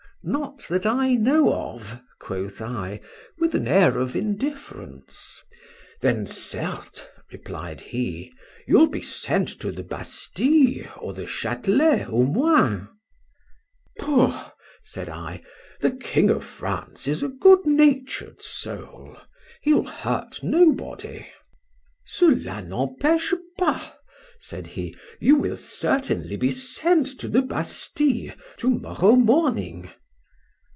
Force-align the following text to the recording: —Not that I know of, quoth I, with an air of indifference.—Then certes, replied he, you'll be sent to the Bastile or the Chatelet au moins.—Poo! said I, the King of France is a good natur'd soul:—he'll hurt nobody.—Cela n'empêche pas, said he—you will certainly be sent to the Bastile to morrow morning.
—Not 0.23 0.67
that 0.69 0.85
I 0.85 1.13
know 1.13 1.51
of, 1.51 1.99
quoth 2.19 2.61
I, 2.61 3.01
with 3.39 3.55
an 3.55 3.67
air 3.67 3.97
of 3.97 4.15
indifference.—Then 4.15 6.27
certes, 6.27 7.07
replied 7.31 7.81
he, 7.81 8.31
you'll 8.67 8.85
be 8.85 9.01
sent 9.01 9.47
to 9.61 9.71
the 9.71 9.81
Bastile 9.81 10.93
or 10.99 11.13
the 11.15 11.25
Chatelet 11.25 12.07
au 12.07 12.21
moins.—Poo! 12.25 14.31
said 14.83 15.09
I, 15.09 15.41
the 15.79 15.89
King 15.89 16.29
of 16.29 16.43
France 16.45 17.07
is 17.07 17.23
a 17.23 17.27
good 17.27 17.65
natur'd 17.65 18.43
soul:—he'll 18.43 19.85
hurt 19.85 20.43
nobody.—Cela 20.43 22.61
n'empêche 22.61 23.33
pas, 23.57 23.93
said 24.39 24.67
he—you 24.67 25.35
will 25.35 25.57
certainly 25.57 26.35
be 26.37 26.51
sent 26.51 27.07
to 27.19 27.27
the 27.27 27.41
Bastile 27.41 28.35
to 28.57 28.69
morrow 28.69 29.15
morning. 29.15 29.89